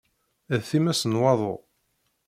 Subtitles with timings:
[0.57, 1.55] D times n waḍu!